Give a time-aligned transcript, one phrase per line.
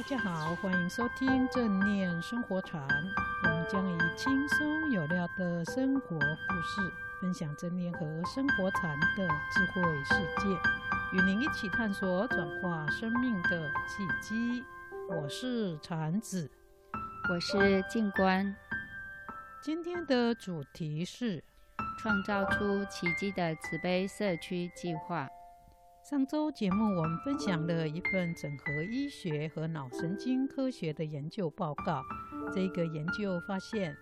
[0.00, 2.80] 大家好，欢迎收听正念生活禅。
[3.44, 10.48] 我们将以轻松有料的生活故事，分享正念和生活禅的智慧世界，
[11.12, 14.64] 与您一起探索转化生命的契机。
[15.10, 16.50] 我是禅子，
[17.28, 18.56] 我是静观。
[19.60, 21.44] 今天的主题是
[21.98, 25.28] 创造出奇迹的慈悲社区计划。
[26.10, 32.02] 上周节目，我们分享了一份整合医学和脑神经科学的研究报告。
[32.52, 33.96] 这个研究发现，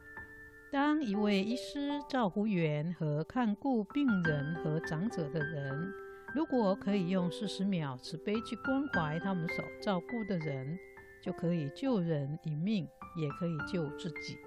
[0.73, 5.93] 当一位医师、照护员和看顾病人和长者的人，
[6.34, 10.79] 如果可以用四十秒慈悲去关怀他们所照顾的人，
[11.23, 14.39] 就可以救人一命，也可以救自己，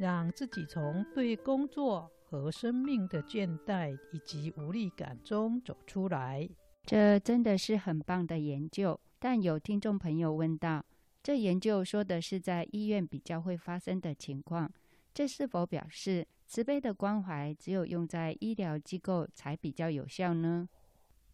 [0.00, 6.48] 让自己从对工作和生命的倦怠以及无力感中走出来。
[6.88, 10.82] 这真的是很棒的研究，但有听众朋友问到：
[11.22, 14.72] 这研究说的是在医院比较会发生的情况，
[15.12, 20.66] 这是否表示慈悲的关怀只有用在医疗机构才比较有效呢？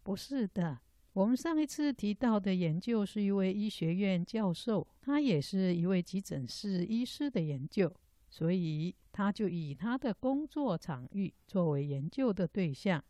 [0.03, 0.77] 不是的，
[1.13, 7.89] 我们上一次提到的研究是一位医学院教授，他也是一位急诊室医师的研究，
[8.29, 13.01] 所以他就以他的工作场域作为研究的对象。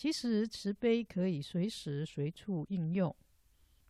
[0.00, 3.14] 其实慈悲可以随时随处应用，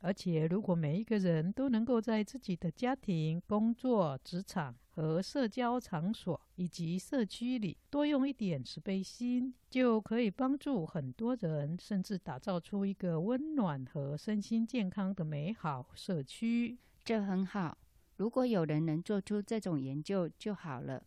[0.00, 16.76] 而且如果每一个人都能够在自己的家庭、工作、职场和社交场所以及社区里多用一点慈悲心，就可以帮助很多人，甚至打造出一个温暖和身心健康的美好社区。
[17.04, 17.78] 这很好，
[18.16, 21.04] 如果有人能做出这种研究就好了。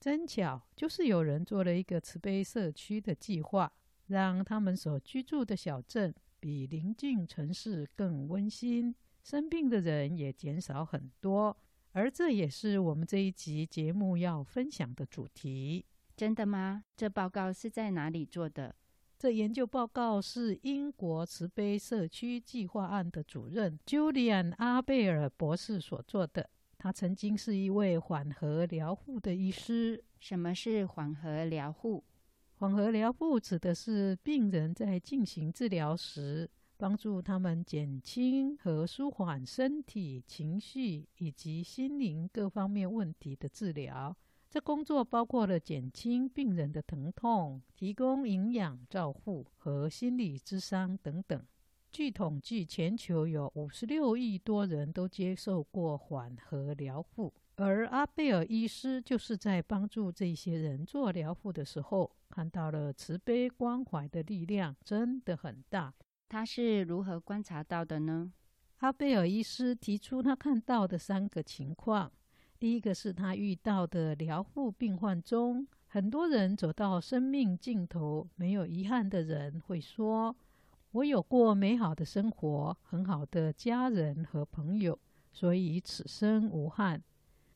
[0.00, 3.70] 真巧，就是有人做了一个慈悲社区的计划。
[4.12, 11.56] 让他们所居住的小镇比邻近城市更温馨，生病的人也减少很多。
[11.92, 15.84] 而这也是我们这一集节目要分享的主题。
[16.14, 16.84] 真的吗？
[16.94, 18.74] 这报告是在哪里做的？
[19.18, 26.50] 这研究报告是英国慈悲社区计划案的主任 Julian 阿贝尔博士所做的。
[26.76, 30.02] 他曾经是一位缓和疗护的医师。
[30.18, 32.02] 什么是缓和疗护？
[32.62, 44.16] 缓和疗护指的是病人在进行治疗时，帮助他们减轻和舒缓身体、情绪以及心灵各方面问题的治疗。
[44.48, 51.44] 这工作包括了减轻病人的疼痛、提供营养照护和心理咨商等等。
[51.90, 57.34] 据统计，全球有五十六亿多人都接受过缓和疗护。
[57.56, 65.92] 而阿贝尔医师就是在帮助这些人做疗护的时候，看到了慈悲关怀的力量真的很大。
[66.28, 68.32] 他是如何观察到的呢？
[68.78, 72.10] 阿贝尔医师提出他看到的三个情况：
[72.58, 80.34] 第一个是他遇到的疗护病患中，很多人走到生命尽头没有遗憾的人会说
[80.92, 84.98] ：“我有过美好的生活，很好的家人和朋友，
[85.30, 87.00] 所以此生无憾。”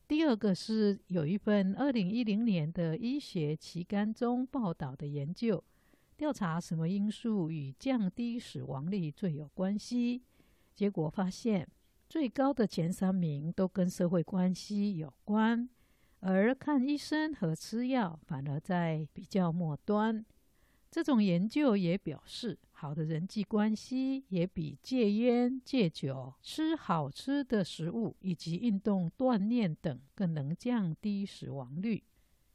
[0.09, 5.63] 第二个是有一份二零一零年的医学期刊中报道的研究，
[6.17, 10.23] 调查什么因素与降低死亡率最有关系。
[10.77, 11.69] 结果发现，
[12.09, 15.69] 最高的前三名都跟社会关系有关，
[16.21, 20.25] 而看医生和吃药反而在比较末端。
[20.89, 32.05] 这种研究也表示，好的人际关系也比戒烟、戒酒、吃好吃的食物以及运动锻炼等更能降低死亡率。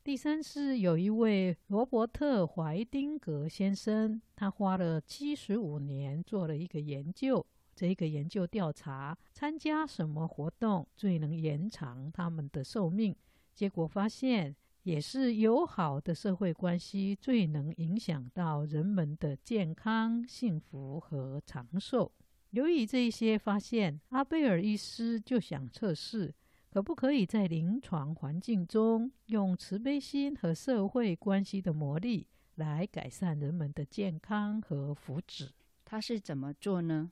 [0.04, 7.44] 第三是有一位罗伯特·怀丁格先生，他花了七十五年做了一个研究。
[7.76, 13.16] 这个研究调查参加什么活动最能延长他们的寿命，
[13.56, 14.56] 结果发现。
[14.84, 22.12] 也是友好的社会关系最能影响到人们的健康、幸福和长寿。
[22.50, 26.34] 由于这些发现，阿贝尔医师就想测试，
[26.72, 35.50] 可不可以在临床环境中用慈悲心和社会关系的魔力来改善人们的健康和福祉。
[35.86, 37.12] 他是怎么做呢？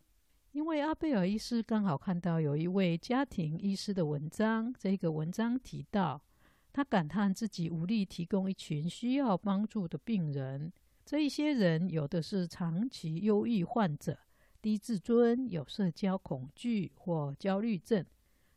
[0.53, 6.19] 因为阿贝尔医师刚好看到有一位家庭医师的文章，这个文章提到。
[6.79, 10.71] 他感叹自己无力提供一群需要帮助的病人。
[11.05, 14.17] 这一些人有的是长期忧郁患者、
[14.61, 18.05] 低自尊、有社交恐惧或焦虑症，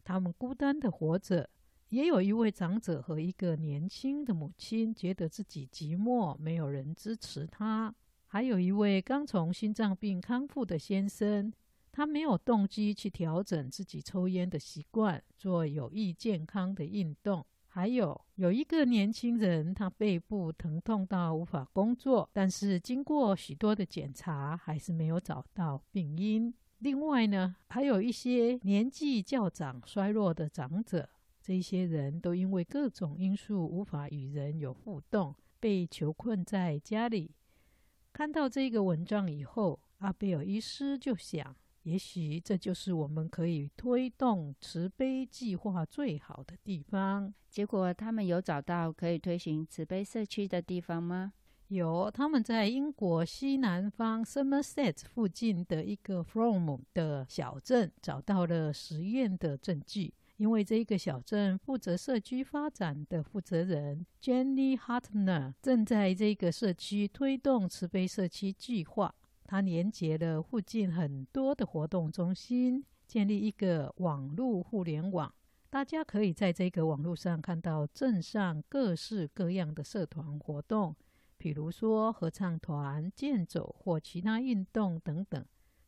[0.04, 1.50] 他们孤单的活着。
[1.88, 7.92] 也有一位长者和一个年轻的母亲，觉得自己寂寞，没有人支持他。
[8.26, 11.52] 还有一位刚从心脏病康复的先生，
[11.90, 17.44] 他没有动机去调整自己抽烟的习惯，做有益健康的运动。
[17.74, 26.52] 还有有一个年轻人，他背部疼痛到无法工作，但是经过许多的检查，还是没有找到病因。
[26.80, 31.08] 另外呢，还有一些年纪较长、衰弱的长者，
[31.40, 37.30] 这些人都因为各种因素无法与人有互动，被囚困在家里。
[38.12, 41.56] 看到这个文章以后，阿贝尔医师就想。
[41.82, 47.32] 也许这就是我们可以推动慈悲计划最好的地方。
[47.50, 51.32] 结果，他们有找到可以推行慈悲社区的地方吗？
[51.68, 60.14] 有，他们在英国西南方 Somerset 附近的一个 Frome 的小镇找到了实验的证据。
[60.38, 69.14] 因为这个小镇负责社区发展的负责人 Jenny Hartner 正在这个社区推动慈悲社区计划。
[69.52, 75.30] 他连接了附近很多的活动中心，建立一个网络互联网。
[75.68, 80.96] 大家可以在这个网络上看到镇上各式各样的社团活动，
[81.36, 85.44] 比如说合唱团、健走或其他运动等等。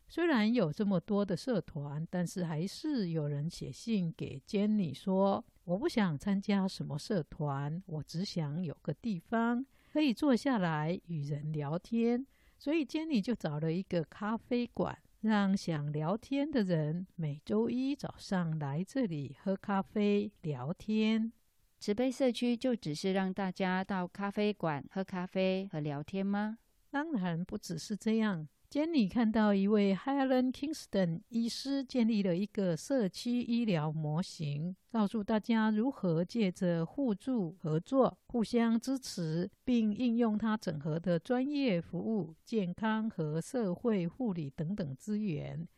[0.08, 12.26] 虽然有这么多的社团，但是还是有人写信给 Jenny 说：“我不想参加什么社团，我只想有个地方可以坐下来与人聊天。”
[12.64, 21.30] 所以，Jenny 就找了一个咖啡馆，让想聊天的人每周一早上来这里喝咖啡聊天。
[21.78, 26.56] 慈悲社区就只是让大家到咖啡馆喝咖啡和聊天吗？
[26.88, 28.48] 当然不只是这样。
[28.74, 45.68] Jenny 看到一位 Helen Kingston 医师建立了一个社区医疗模型，告诉大家如何借着互助合作、互相支持，并应用它整合的专业服务、健康和社会护理等等资源。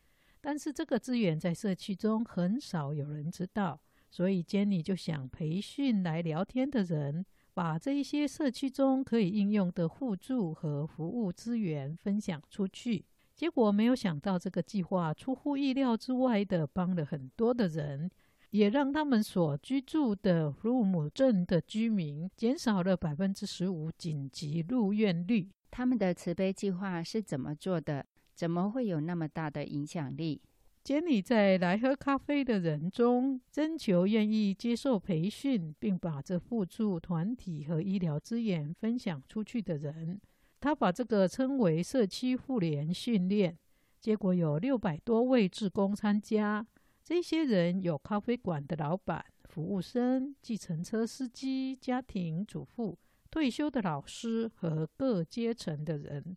[0.40, 3.78] 但是这个资源在社区中很少有人知道，
[4.10, 7.26] 所以 Jenny 就想培训来聊天的人。
[7.56, 13.02] 把这一些社区中可以应用的互助和服务资源分享出去，
[13.34, 18.10] 结果没有想到这个计划出乎意料之外的帮了很多的人，
[18.50, 25.48] 也让他们所居住的弗鲁姆镇的居民减少了百分之十五紧急入院率。
[25.70, 28.04] 他们的慈悲计划是怎么做的？
[28.34, 30.42] 怎么会有那么大的影响力
[30.86, 40.20] ？Jenny 在来喝咖啡的人中征求愿意接受培训，并把这互助团体和医疗资源分享出去的人。
[40.60, 43.58] 他把这个称为社区互联训练。
[44.00, 46.64] 结果有六百多位志工参加。
[47.02, 52.96] 这些人有咖啡馆的老板、服务生、计程车司机、家庭主妇、
[53.28, 56.36] 退休的老师和各阶层的人。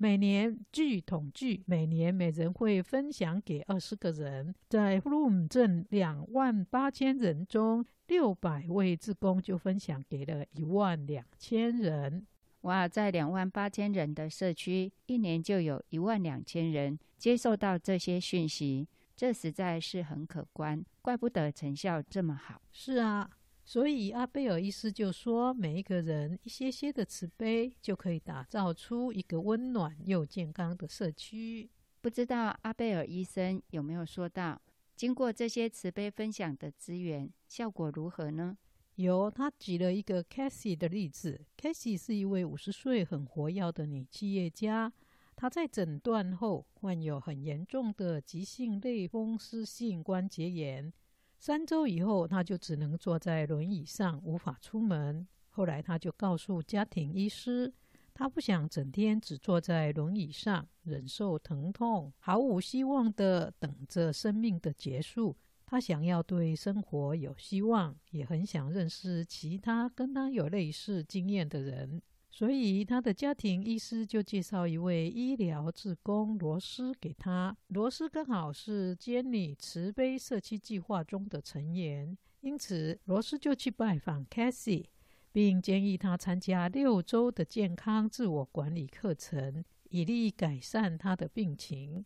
[0.00, 4.54] 每年据统计，每年每人会分享给二十个人。
[4.68, 12.24] 在 Room 镇两万八千人中，六百位志工就分享给了一万两千人。
[12.60, 18.86] 哇，在两万八千人的社区，一年就有一万两千人接受到这些讯息，
[19.16, 20.80] 这实在是很可观。
[21.02, 22.62] 怪不得成效这么好。
[22.70, 23.28] 是啊。
[23.68, 31.68] 所以阿贝尔医师就说，每一个人一些些的慈悲，就可以打造出一个温暖又健康的社区。
[32.00, 34.58] 不知道阿贝尔医生有没有说到，
[34.96, 38.56] 经过这些慈悲分享的资源，效果如何呢？
[38.94, 41.38] 有，他举了一个 Cassie 的例子。
[41.58, 44.90] Cassie 是一位五十岁很活跃的女企业家，
[45.36, 50.90] 她在诊断后患有很严重的急性类风湿性关节炎。
[51.38, 55.26] 三周以后，他就只能坐在轮椅上，无法出门。
[55.50, 57.72] 后来，他就告诉家庭医师，
[58.12, 65.36] 他不想整天只坐在轮椅上，忍受疼痛，毫无希望地等着生命的结束。
[65.64, 72.02] 他想要对生活有希望，也很想认识其他跟他有类似经验的人。
[72.38, 77.56] 所以，他的家庭医师就介绍一位医疗志工罗斯给他。
[77.66, 84.84] 罗斯刚好是坚尼慈悲社区计划中的成员，因此罗斯就去拜访 Cassie，
[85.32, 92.04] 并建议他参加六周的健康自我管理课程，以利改善他的病情。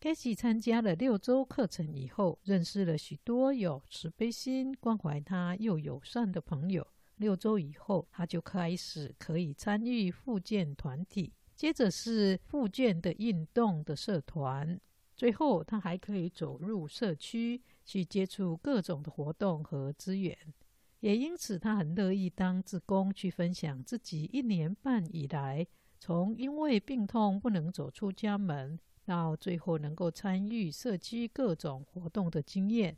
[0.00, 6.86] Cassie 参加了六周课程以后，认识了许多有慈悲心、关怀他又友善的朋友。
[7.16, 14.80] 六周以后，他就开始可以参与复健团体，接着是复健的运动的社团，
[15.16, 20.36] 最后他还可以走入社区去接触各种的活动和资源。
[21.00, 25.66] 也因此，他很乐意当志工去分享自己一年半以来，
[26.00, 32.96] 从因为病痛不能走出家门，到最后能够参与社区各种活动的经验。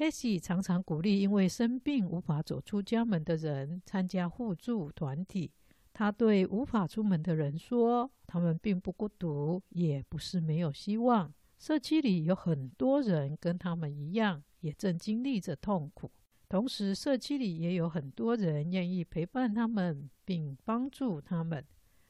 [0.00, 5.52] Casey 常常鼓励因为生病无法走出家门的人参加互助团体。
[5.92, 11.30] 他对无法出门的人说：“他们并不孤独，也不是没有希望。
[11.58, 16.10] 社区里有很多人跟他们一样，也正经历着痛苦。
[16.48, 21.62] 同时，社区里也有很多人愿意陪伴他们，并帮助他们。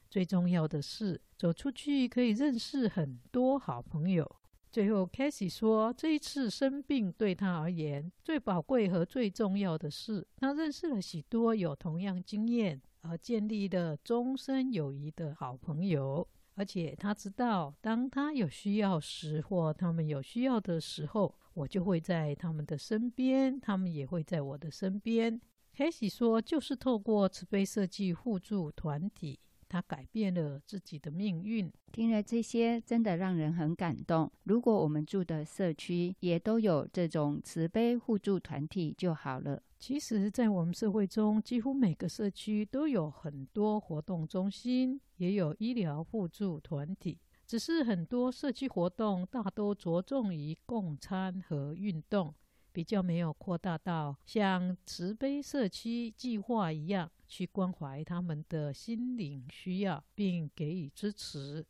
[0.09, 4.35] 最重要的是，走出去可以认识很多好朋友。”
[4.71, 25.41] 最后，Casey 说：“这一次生病对他而言，最宝贵和最重要的是，他认识了许多有同样经验。”而建立的终身友谊的好朋友，而且他知道，当他有需要时，或他们有需要的时候，我就会在他们的身边，他们也会在我的身边。
[25.75, 29.39] Casey 说，就是透过慈悲设计互助团体。
[29.71, 31.71] 他改变了自己的命运。
[31.93, 34.29] 听了这些，真的让人很感动。
[34.43, 39.63] 如果我们住的社区也都有这种慈悲互助团体就好了。
[39.79, 47.17] 其实，在我们社会中，几乎每个社区都有很多活动中心，也有医疗互助团体。
[47.47, 52.35] 只是很多社区活动大都着重于共餐和运动。
[52.73, 61.65] 比较没有扩大到像慈悲社区计划一样，去关怀他们的心灵需要，并给予支持。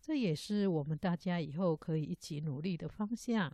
[0.00, 3.52] 这也是我们大家以后可以一起努力的方向。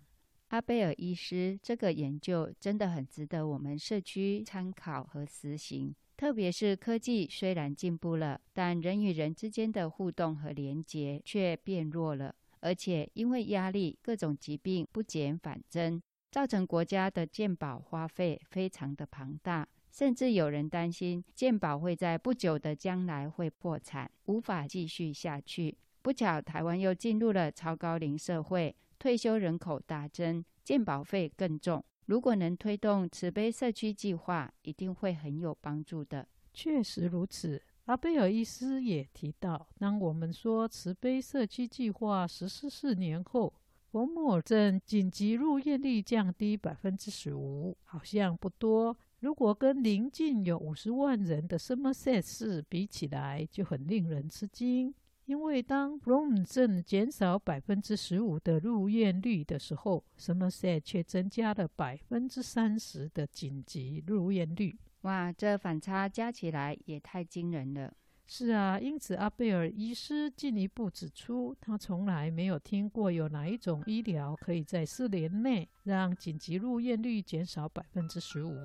[0.49, 5.95] 阿贝尔医师这个研究真的很值得我们社区参考和实行。
[6.17, 16.01] 特别是科技虽然进步了，但人与人之间的互动和连结却变弱了，而且因为压力，各种疾病不减反增。
[16.31, 25.77] 造成国家的健保花费非常的庞大，甚至有人担心健保会在不久的将来会破产，无法继续下去。
[26.01, 31.85] 不巧，台湾又进入了超高龄社会，退休人口大增，健保费更重。
[32.07, 36.27] 如果能推动慈悲社区计划，一定会很有帮助的。
[36.55, 37.63] 确实如此。
[37.85, 43.53] 阿贝尔医师也提到，当我们说慈悲社区计划实施四年后，
[43.91, 48.97] 佛莫尔镇紧急入院率降低百分之十五，好像不多。
[49.23, 54.93] 如果跟邻近有五十万人的 Somerset 市比起来，就很令人吃惊。
[55.27, 64.77] 因为当 Brom 镇减少百分之十五的入院率的时候，Somerset 却增加了百分之三十的紧急入院率。
[65.03, 67.95] 哇，这反差加起来也太惊人了。
[68.27, 78.57] 是啊，因此阿贝尔医师进一步指出，他从来没有听过有哪一种医疗可以在四年内让紧急入院率减少百分之十五。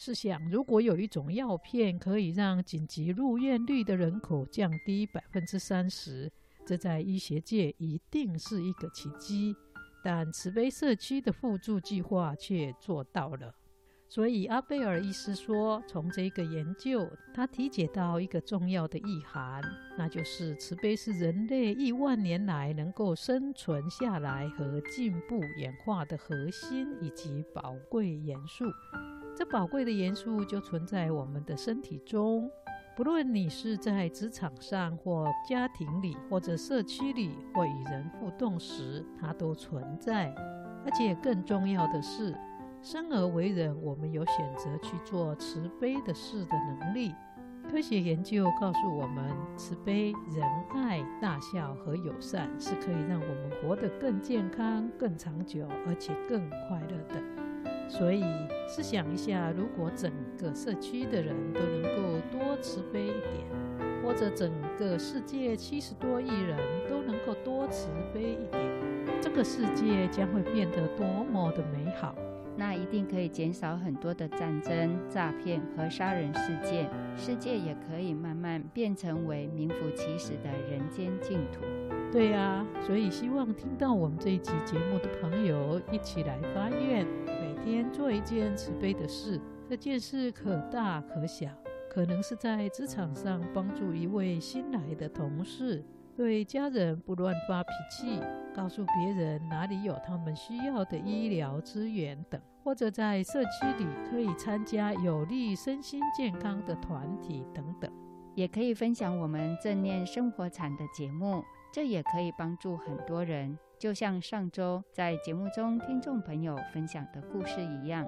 [0.00, 6.30] 试想，如果有一种药片可以让紧急入院率的人口降低百分之三十，
[6.64, 9.56] 这在医学界一定是一个奇迹。
[10.04, 13.52] 但慈悲社区的互助计划却做到了。
[14.08, 19.60] 所以，阿贝尔医师说，从这个研究，他体解到一个重要的意涵，
[19.98, 28.64] 那就是慈悲是人类亿万年来能够生存下来和进步演化的核心以及宝贵元素。
[29.38, 32.50] 这宝贵的元素就存在我们的身体中，
[32.96, 40.34] 不论你是在职场上，或家庭里，或者社区里，或与人互动时，它都存在。
[40.84, 42.36] 而且更重要的是，
[42.82, 47.14] 生而为人，我们有选择去做慈悲的事的能力。
[47.70, 57.47] 科学研究告诉我们，慈悲、仁爱、大笑和友善是可以让我们活得更健康、更长久，而且更快乐的。
[57.88, 58.22] 所以，
[58.68, 66.56] 试想一下，如果整个社区的人都能够多慈悲一点，或者整个世界七十多亿人
[66.88, 68.62] 都能够多慈悲一点，
[69.20, 72.14] 这个世界将会变得多么的美好！
[72.56, 81.60] 那一定可以减少很多的战争、诈骗和杀人事件，世界也可以慢慢变成为名副其实的人间净土。
[82.10, 87.37] 对呀、啊，所以希望听到我们这一集节目的朋友一起来发愿，每
[87.70, 89.38] 天做一件慈悲的事。
[89.68, 91.50] 这件事可大可小，
[91.90, 95.84] 可能是在职场上帮助一位新来的同事。
[96.16, 98.20] 对家人不乱发脾气，
[98.54, 107.92] 告诉别人哪里有他们需要的医疗资源等，或者在社区里可以参加有利身心健康的团体等等，
[108.34, 113.58] 也可以分享我们正念生活禅的节目，这也可以帮助很多人。
[113.78, 118.06] 就像上周在节目中听众朋友分享的故事一样。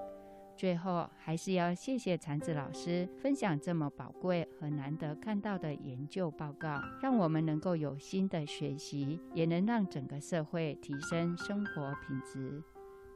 [0.56, 12.62] 最后，还是要谢谢禅子老师分享这么宝贵和难得看到的研究报告，让我们能够有新的学习，也能让整个社会提升生活品质。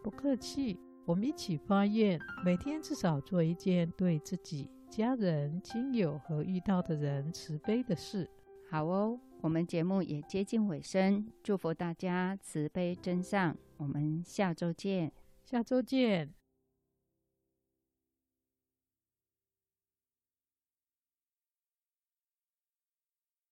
[0.02, 8.30] 不客气，我们一起发愿，每天至少做一件对自己、家人、亲友和遇到的人慈悲的事。
[8.70, 13.56] 好哦，我们节目也接近尾声，祝福大家慈悲真善。
[13.76, 15.12] 我们下周见，
[15.44, 16.43] 下周见。